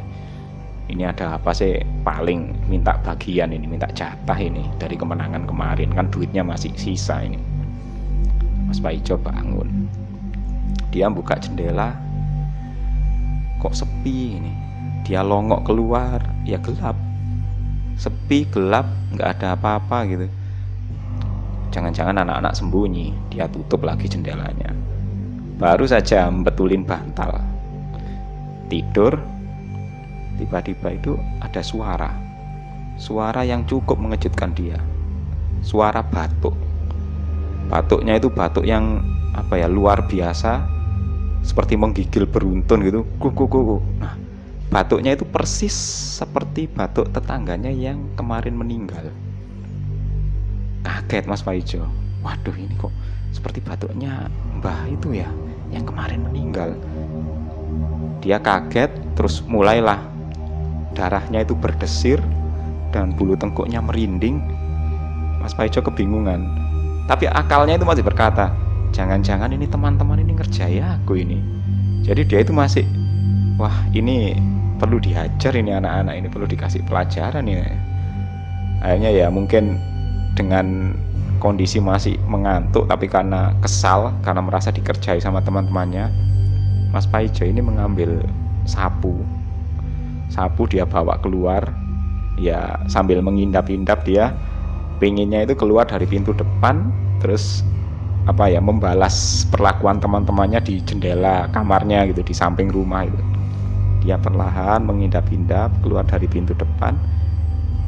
ini 0.86 1.02
ada 1.02 1.42
apa 1.42 1.50
sih 1.50 1.82
paling 2.06 2.70
minta 2.70 2.94
bagian 3.02 3.50
ini 3.50 3.66
minta 3.66 3.90
jatah 3.90 4.38
ini 4.38 4.70
dari 4.78 4.94
kemenangan 4.94 5.50
kemarin 5.50 5.90
kan 5.90 6.06
duitnya 6.14 6.46
masih 6.46 6.70
sisa 6.78 7.26
ini 7.26 7.42
Mas 8.70 8.78
Paijo 8.78 9.18
bangun 9.18 9.90
dia 10.94 11.10
buka 11.10 11.42
jendela 11.42 11.98
kok 13.66 13.74
sepi 13.74 14.38
ini. 14.38 14.54
Dia 15.02 15.26
longok 15.26 15.66
keluar 15.66 16.22
ya 16.46 16.62
gelap. 16.62 16.94
Sepi 17.98 18.46
gelap 18.54 18.86
nggak 19.18 19.30
ada 19.42 19.58
apa-apa 19.58 20.06
gitu. 20.06 20.30
Jangan-jangan 21.74 22.22
anak-anak 22.22 22.54
sembunyi 22.54 23.10
dia 23.34 23.50
tutup 23.50 23.82
lagi 23.82 24.06
jendelanya. 24.06 24.70
Baru 25.58 25.90
saja 25.90 26.30
membetulin 26.30 26.86
bantal. 26.86 27.42
Tidur 28.70 29.18
tiba-tiba 30.38 30.94
itu 30.94 31.18
ada 31.42 31.62
suara. 31.66 32.12
Suara 33.02 33.42
yang 33.42 33.66
cukup 33.66 33.98
mengejutkan 33.98 34.54
dia. 34.54 34.78
Suara 35.66 36.06
batuk. 36.06 36.54
Batuknya 37.66 38.22
itu 38.22 38.30
batuk 38.30 38.62
yang 38.62 39.02
apa 39.34 39.58
ya 39.58 39.68
luar 39.68 40.06
biasa 40.06 40.75
seperti 41.46 41.78
menggigil 41.78 42.26
beruntun 42.26 42.82
gitu. 42.82 43.06
Kuku 43.22 43.46
kuku 43.46 43.78
nah 44.02 44.18
batuknya 44.74 45.14
itu 45.14 45.24
persis 45.24 45.72
seperti 46.20 46.66
batuk 46.66 47.14
tetangganya 47.14 47.70
yang 47.70 48.02
kemarin 48.18 48.58
meninggal. 48.58 49.14
Kaget 50.82 51.30
Mas 51.30 51.46
Paijo. 51.46 51.86
Waduh 52.26 52.58
ini 52.58 52.74
kok 52.82 52.92
seperti 53.30 53.62
batuknya 53.62 54.26
mbah 54.58 54.90
itu 54.90 55.14
ya 55.14 55.30
yang 55.70 55.86
kemarin 55.86 56.26
meninggal. 56.26 56.74
Dia 58.26 58.42
kaget 58.42 58.90
terus 59.14 59.46
mulailah 59.46 60.02
darahnya 60.98 61.46
itu 61.46 61.54
berdesir 61.54 62.18
dan 62.90 63.14
bulu 63.14 63.38
tengkuknya 63.38 63.86
merinding. 63.86 64.42
Mas 65.40 65.54
Paijo 65.54 65.86
kebingungan. 65.86 66.42
Tapi 67.06 67.30
akalnya 67.30 67.78
itu 67.78 67.86
masih 67.86 68.02
berkata 68.02 68.50
jangan-jangan 68.96 69.52
ini 69.52 69.68
teman-teman 69.68 70.24
ini 70.24 70.32
ngerjai 70.40 70.80
aku 70.80 71.20
ini. 71.20 71.44
Jadi 72.08 72.24
dia 72.24 72.40
itu 72.40 72.56
masih 72.56 72.88
wah 73.60 73.84
ini 73.92 74.40
perlu 74.80 75.00
dihajar 75.04 75.52
ini 75.56 75.76
anak-anak 75.76 76.16
ini 76.16 76.28
perlu 76.32 76.48
dikasih 76.48 76.84
pelajaran 76.84 77.48
ya 77.48 77.64
akhirnya 78.84 79.12
ya 79.12 79.28
mungkin 79.32 79.80
dengan 80.36 80.96
kondisi 81.40 81.80
masih 81.80 82.20
mengantuk 82.28 82.88
tapi 82.92 83.08
karena 83.08 83.56
kesal 83.64 84.12
karena 84.22 84.44
merasa 84.44 84.72
dikerjai 84.72 85.24
sama 85.24 85.40
teman-temannya 85.40 86.12
Mas 86.92 87.08
Paijo 87.08 87.44
ini 87.44 87.60
mengambil 87.60 88.24
sapu. 88.64 89.20
Sapu 90.32 90.64
dia 90.64 90.88
bawa 90.88 91.20
keluar 91.20 91.76
ya 92.40 92.80
sambil 92.88 93.20
mengindap-indap 93.20 94.08
dia. 94.08 94.32
Pinginnya 94.96 95.44
itu 95.44 95.60
keluar 95.60 95.84
dari 95.84 96.08
pintu 96.08 96.32
depan 96.32 96.88
terus 97.20 97.68
apa 98.26 98.50
ya 98.50 98.58
membalas 98.58 99.46
perlakuan 99.54 100.02
teman-temannya 100.02 100.62
di 100.66 100.82
jendela 100.82 101.46
kamarnya 101.54 102.10
gitu 102.10 102.26
di 102.26 102.34
samping 102.34 102.74
rumah 102.74 103.06
itu. 103.06 103.24
Dia 104.06 104.18
perlahan 104.22 104.86
mengindap-indap 104.86 105.82
keluar 105.82 106.06
dari 106.06 106.30
pintu 106.30 106.54
depan 106.54 106.94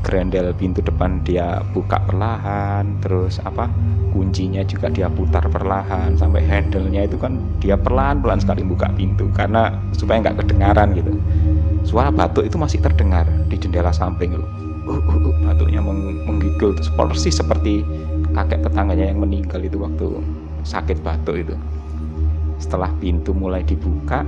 grendel 0.06 0.54
pintu 0.54 0.80
depan 0.80 1.20
dia 1.26 1.60
buka 1.74 2.00
perlahan 2.06 3.02
terus 3.02 3.42
apa 3.44 3.68
kuncinya 4.14 4.62
juga 4.64 4.88
dia 4.94 5.10
putar 5.10 5.44
perlahan 5.50 6.16
sampai 6.16 6.46
handle-nya 6.46 7.10
itu 7.10 7.18
kan 7.20 7.42
dia 7.60 7.76
perlahan-pelan 7.76 8.40
sekali 8.40 8.62
buka 8.64 8.88
pintu 8.94 9.28
karena 9.34 9.74
supaya 9.98 10.22
nggak 10.24 10.46
kedengaran 10.46 10.96
gitu. 10.96 11.12
Suara 11.84 12.14
batuk 12.14 12.46
itu 12.46 12.56
masih 12.56 12.80
terdengar 12.80 13.26
di 13.50 13.56
jendela 13.58 13.92
samping 13.92 14.38
loh 14.38 14.68
uh, 14.88 15.00
uh, 15.04 15.20
uh, 15.28 15.36
batuknya 15.52 15.84
menggigil 15.84 16.74
terus 16.74 16.90
persis 16.96 17.36
seperti 17.38 17.84
kakek 18.38 18.70
tetangganya 18.70 19.10
yang 19.10 19.18
meninggal 19.18 19.58
itu 19.66 19.82
waktu 19.82 20.22
sakit 20.62 21.02
batuk 21.02 21.42
itu. 21.42 21.58
Setelah 22.62 22.94
pintu 23.02 23.34
mulai 23.34 23.66
dibuka 23.66 24.22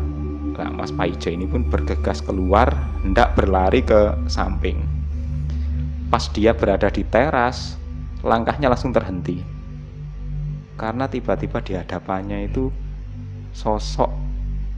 nah 0.60 0.68
Mas 0.76 0.92
Paijo 0.92 1.32
ini 1.32 1.48
pun 1.48 1.64
bergegas 1.64 2.20
keluar 2.20 2.68
hendak 3.00 3.32
berlari 3.32 3.80
ke 3.80 4.12
samping. 4.28 4.84
Pas 6.12 6.28
dia 6.36 6.52
berada 6.52 6.92
di 6.92 7.08
teras 7.08 7.80
langkahnya 8.26 8.68
langsung 8.68 8.92
terhenti. 8.92 9.40
Karena 10.76 11.08
tiba-tiba 11.08 11.64
di 11.64 11.80
hadapannya 11.80 12.52
itu 12.52 12.68
sosok 13.56 14.12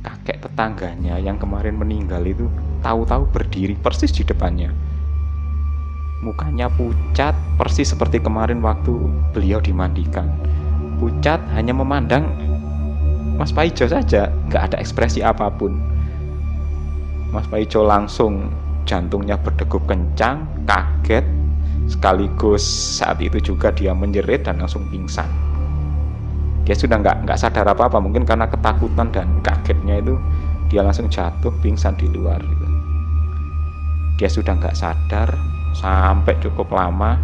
kakek 0.05 0.45
tetangganya 0.45 1.17
yang 1.17 1.41
kemarin 1.41 1.81
meninggal 1.81 2.21
itu 2.29 2.45
tahu-tahu 2.85 3.25
berdiri 3.33 3.73
persis 3.73 4.13
di 4.13 4.21
depannya 4.21 4.90
Mukanya 6.21 6.69
pucat 6.69 7.33
persis 7.57 7.89
seperti 7.89 8.21
kemarin 8.21 8.61
waktu 8.61 8.93
beliau 9.33 9.57
dimandikan. 9.57 10.29
Pucat 11.01 11.41
hanya 11.57 11.73
memandang 11.73 12.29
Mas 13.41 13.49
Paijo 13.49 13.89
saja, 13.89 14.29
nggak 14.53 14.69
ada 14.69 14.77
ekspresi 14.77 15.25
apa 15.25 15.49
pun. 15.49 15.81
Mas 17.33 17.49
Paijo 17.49 17.81
langsung 17.81 18.53
jantungnya 18.85 19.33
berdegup 19.33 19.81
kencang, 19.89 20.45
kaget, 20.69 21.25
sekaligus 21.89 22.61
saat 23.01 23.17
itu 23.17 23.41
juga 23.41 23.73
dia 23.73 23.97
menjerit 23.97 24.45
dan 24.45 24.61
langsung 24.61 24.85
pingsan. 24.93 25.25
Dia 26.69 26.77
sudah 26.77 27.01
nggak 27.01 27.25
nggak 27.25 27.39
sadar 27.41 27.65
apa 27.65 27.89
apa, 27.89 27.97
mungkin 27.97 28.29
karena 28.29 28.45
ketakutan 28.45 29.09
dan 29.09 29.27
kagetnya 29.41 30.05
itu 30.05 30.21
dia 30.69 30.85
langsung 30.85 31.09
jatuh 31.09 31.49
pingsan 31.65 31.97
di 31.97 32.05
luar. 32.13 32.37
Gitu. 32.37 32.67
Dia 34.21 34.29
sudah 34.29 34.53
nggak 34.53 34.77
sadar, 34.77 35.33
sampai 35.75 36.35
cukup 36.43 36.71
lama 36.71 37.17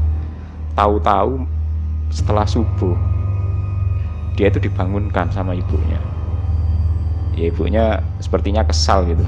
tahu-tahu 0.77 1.43
setelah 2.13 2.47
subuh 2.47 2.95
dia 4.37 4.53
itu 4.53 4.61
dibangunkan 4.61 5.33
sama 5.33 5.57
ibunya. 5.57 5.97
Ya 7.33 7.49
ibunya 7.49 7.85
sepertinya 8.21 8.61
kesal 8.61 9.09
gitu. 9.09 9.25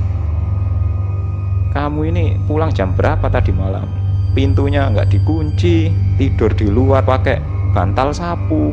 Kamu 1.73 2.05
ini 2.05 2.37
pulang 2.45 2.69
jam 2.69 2.93
berapa 2.93 3.25
tadi 3.25 3.49
malam? 3.49 3.89
Pintunya 4.37 4.85
nggak 4.85 5.09
dikunci 5.09 5.89
tidur 6.21 6.53
di 6.53 6.69
luar 6.69 7.01
pakai 7.01 7.41
bantal 7.73 8.13
sapu. 8.13 8.69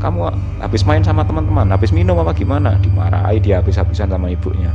Kamu 0.00 0.32
habis 0.64 0.88
main 0.88 1.04
sama 1.04 1.28
teman-teman 1.28 1.68
habis 1.68 1.92
minum 1.92 2.16
apa 2.16 2.32
gimana? 2.32 2.80
Dimarahi 2.80 3.36
dia 3.44 3.60
habis-habisan 3.60 4.08
sama 4.08 4.32
ibunya. 4.32 4.72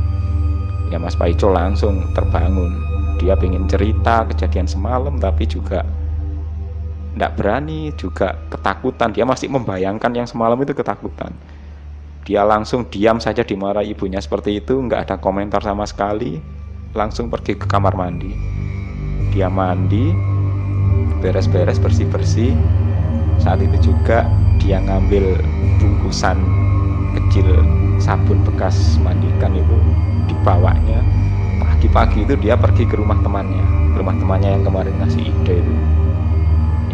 Ya 0.94 1.02
Mas 1.02 1.18
Paico 1.18 1.50
langsung 1.50 2.06
terbangun 2.14 2.93
dia 3.24 3.40
ingin 3.40 3.64
cerita 3.64 4.28
kejadian 4.28 4.68
semalam 4.68 5.16
tapi 5.16 5.48
juga 5.48 5.80
tidak 7.16 7.32
berani 7.40 7.88
juga 7.96 8.36
ketakutan. 8.52 9.16
Dia 9.16 9.24
masih 9.24 9.48
membayangkan 9.48 10.12
yang 10.12 10.28
semalam 10.28 10.60
itu 10.60 10.76
ketakutan. 10.76 11.32
Dia 12.28 12.44
langsung 12.44 12.84
diam 12.92 13.16
saja 13.16 13.40
dimarahi 13.40 13.96
ibunya 13.96 14.20
seperti 14.20 14.60
itu 14.60 14.76
nggak 14.76 15.08
ada 15.08 15.16
komentar 15.16 15.64
sama 15.64 15.88
sekali. 15.88 16.36
Langsung 16.92 17.32
pergi 17.32 17.56
ke 17.56 17.64
kamar 17.64 17.96
mandi. 17.96 18.28
Dia 19.32 19.48
mandi 19.48 20.12
beres-beres 21.24 21.80
bersih-bersih. 21.80 22.52
Saat 23.40 23.64
itu 23.64 23.88
juga 23.88 24.28
dia 24.60 24.84
ngambil 24.84 25.40
bungkusan 25.80 26.36
kecil 27.16 27.46
sabun 27.96 28.42
bekas 28.44 29.00
mandikan 29.00 29.54
itu 29.56 29.76
dibawanya 30.28 31.00
pagi-pagi 31.84 32.24
itu 32.24 32.34
dia 32.40 32.56
pergi 32.56 32.88
ke 32.88 32.96
rumah 32.96 33.20
temannya. 33.20 33.92
Rumah 34.00 34.16
temannya 34.16 34.56
yang 34.56 34.64
kemarin 34.64 34.96
ngasih 35.04 35.20
ide 35.20 35.60
itu. 35.60 35.74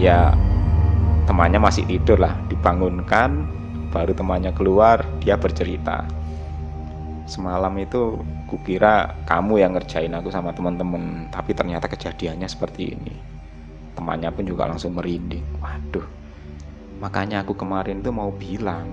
Ya 0.03 0.35
temannya 1.31 1.63
masih 1.63 1.87
tidur 1.87 2.19
lah 2.19 2.35
dibangunkan 2.51 3.47
baru 3.95 4.11
temannya 4.19 4.51
keluar 4.51 5.07
dia 5.23 5.39
bercerita. 5.39 6.11
Semalam 7.23 7.71
itu 7.79 8.19
kukira 8.51 9.15
kamu 9.31 9.63
yang 9.63 9.79
ngerjain 9.79 10.11
aku 10.11 10.27
sama 10.35 10.51
teman-teman 10.51 11.31
tapi 11.31 11.55
ternyata 11.55 11.87
kejadiannya 11.87 12.51
seperti 12.51 12.91
ini. 12.91 13.15
Temannya 13.95 14.35
pun 14.35 14.43
juga 14.43 14.67
langsung 14.67 14.99
merinding. 14.99 15.63
Waduh. 15.63 16.07
Makanya 16.99 17.47
aku 17.47 17.55
kemarin 17.55 18.03
tuh 18.03 18.11
mau 18.11 18.35
bilang 18.35 18.91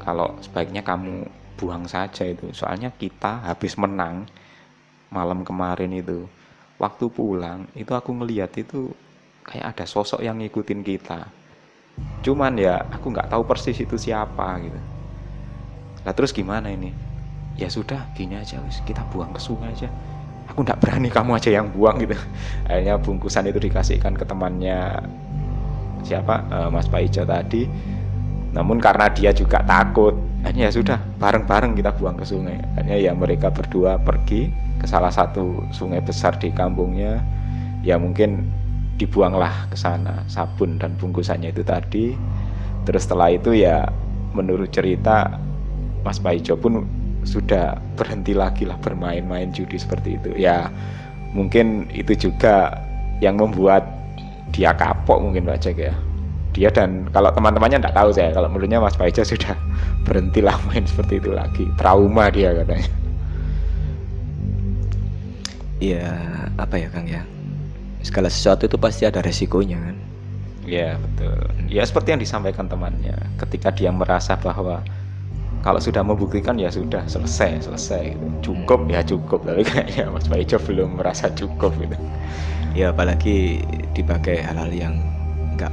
kalau 0.00 0.32
sebaiknya 0.40 0.80
kamu 0.80 1.28
buang 1.60 1.84
saja 1.84 2.24
itu. 2.24 2.48
Soalnya 2.56 2.88
kita 2.96 3.44
habis 3.44 3.76
menang 3.76 4.24
malam 5.10 5.46
kemarin 5.46 5.92
itu. 5.94 6.26
Waktu 6.76 7.08
pulang 7.08 7.64
itu 7.72 7.88
aku 7.96 8.12
ngeliat 8.12 8.52
itu 8.60 8.92
kayak 9.46 9.76
ada 9.76 9.84
sosok 9.88 10.20
yang 10.20 10.36
ngikutin 10.42 10.82
kita. 10.84 11.24
Cuman 12.20 12.58
ya 12.60 12.84
aku 12.92 13.08
nggak 13.14 13.32
tahu 13.32 13.42
persis 13.48 13.78
itu 13.80 13.96
siapa 13.96 14.60
gitu. 14.60 14.80
Lah 16.04 16.12
terus 16.12 16.34
gimana 16.36 16.68
ini? 16.68 16.92
Ya 17.56 17.72
sudah 17.72 18.12
gini 18.12 18.36
aja 18.36 18.60
wis. 18.66 18.84
Kita 18.84 19.06
buang 19.08 19.32
ke 19.32 19.40
sungai 19.40 19.72
aja. 19.72 19.88
Aku 20.52 20.62
nggak 20.62 20.78
berani 20.78 21.08
kamu 21.08 21.40
aja 21.40 21.50
yang 21.50 21.72
buang 21.72 21.96
gitu. 22.04 22.12
Akhirnya 22.68 23.00
bungkusan 23.00 23.48
itu 23.48 23.58
dikasihkan 23.58 24.12
ke 24.12 24.28
temannya 24.28 25.00
siapa? 26.04 26.44
Uh, 26.52 26.68
Mas 26.68 26.86
Paijo 26.90 27.24
tadi. 27.24 27.64
Namun 28.52 28.76
karena 28.78 29.08
dia 29.08 29.32
juga 29.32 29.64
takut. 29.64 30.12
Akhirnya 30.44 30.68
ya 30.68 30.72
sudah 30.76 30.98
bareng-bareng 31.16 31.72
kita 31.72 31.96
buang 31.96 32.20
ke 32.20 32.28
sungai. 32.28 32.60
Akhirnya 32.76 32.98
ya 33.00 33.12
mereka 33.16 33.48
berdua 33.48 33.96
pergi 33.96 34.65
ke 34.76 34.86
salah 34.86 35.10
satu 35.10 35.64
sungai 35.72 36.04
besar 36.04 36.36
di 36.36 36.52
kampungnya 36.52 37.24
ya 37.86 37.96
mungkin 37.96 38.50
dibuanglah 38.96 39.68
ke 39.68 39.76
sana 39.76 40.24
sabun 40.26 40.80
dan 40.80 40.96
bungkusannya 40.96 41.52
itu 41.52 41.62
tadi. 41.62 42.16
Terus 42.88 43.04
setelah 43.04 43.34
itu 43.34 43.52
ya 43.52 43.86
menurut 44.32 44.72
cerita 44.72 45.36
Mas 46.02 46.18
Paijo 46.22 46.56
pun 46.56 46.86
sudah 47.26 47.76
berhenti 47.98 48.32
lagi 48.32 48.62
lah 48.64 48.78
bermain-main 48.80 49.52
judi 49.52 49.76
seperti 49.76 50.16
itu. 50.16 50.32
Ya 50.38 50.72
mungkin 51.36 51.90
itu 51.92 52.30
juga 52.30 52.78
yang 53.20 53.36
membuat 53.36 53.84
dia 54.54 54.72
kapok 54.72 55.20
mungkin 55.20 55.44
Pak 55.44 55.60
Cek 55.60 55.76
ya. 55.76 55.94
Dia 56.56 56.72
dan 56.72 57.04
kalau 57.12 57.28
teman-temannya 57.36 57.84
tidak 57.84 57.96
tahu 58.00 58.10
saya 58.16 58.32
kalau 58.32 58.48
menurutnya 58.48 58.80
Mas 58.80 58.96
Paijo 58.96 59.20
sudah 59.26 59.52
berhentilah 60.08 60.56
main 60.70 60.88
seperti 60.88 61.20
itu 61.20 61.36
lagi. 61.36 61.68
Trauma 61.76 62.32
dia 62.32 62.56
katanya 62.56 63.05
ya 65.82 66.12
apa 66.56 66.80
ya 66.80 66.88
Kang 66.88 67.06
ya 67.08 67.22
segala 68.00 68.30
sesuatu 68.30 68.64
itu 68.70 68.78
pasti 68.78 69.02
ada 69.04 69.20
resikonya 69.20 69.78
kan 69.80 69.96
Ya 70.66 70.98
betul. 70.98 71.46
Ya 71.70 71.86
seperti 71.86 72.10
yang 72.10 72.18
disampaikan 72.18 72.66
temannya, 72.66 73.14
ketika 73.38 73.70
dia 73.70 73.94
merasa 73.94 74.34
bahwa 74.34 74.82
kalau 75.62 75.78
sudah 75.78 76.02
membuktikan 76.02 76.58
ya 76.58 76.74
sudah 76.74 77.06
selesai 77.06 77.70
selesai 77.70 78.18
gitu. 78.18 78.50
cukup 78.50 78.86
ya 78.90 78.98
cukup 79.06 79.46
tapi 79.46 79.62
kayaknya 79.62 80.10
Mas 80.10 80.26
Paijo 80.26 80.58
belum 80.58 80.98
merasa 80.98 81.30
cukup 81.38 81.70
gitu. 81.78 81.94
Ya 82.74 82.90
apalagi 82.90 83.62
dipakai 83.94 84.42
hal-hal 84.42 84.74
yang 84.74 84.94
enggak 85.54 85.70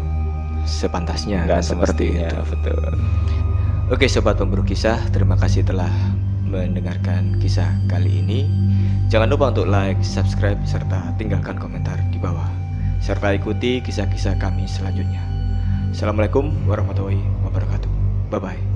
sepantasnya 0.70 1.42
Enggak 1.42 1.66
seperti 1.66 2.13
semestinya, 2.13 2.30
itu. 2.30 2.39
betul. 2.54 2.92
Oke 3.92 4.06
sobat 4.06 4.38
pemburu 4.38 4.62
kisah, 4.62 5.02
terima 5.10 5.36
kasih 5.42 5.66
telah 5.66 5.89
mendengarkan 6.46 7.42
kisah 7.42 7.66
kali 7.89 8.22
ini. 8.22 8.46
Jangan 9.13 9.30
lupa 9.30 9.54
untuk 9.54 9.69
like, 9.69 10.02
subscribe, 10.02 10.58
serta 10.65 11.13
tinggalkan 11.21 11.54
komentar 11.62 12.02
di 12.10 12.17
bawah. 12.17 12.49
Serta 12.97 13.30
ikuti 13.38 13.78
kisah-kisah 13.78 14.41
kami 14.41 14.65
selanjutnya. 14.65 15.21
Assalamualaikum 15.93 16.49
warahmatullahi 16.65 17.21
wabarakatuh. 17.45 17.93
Bye-bye. 18.34 18.72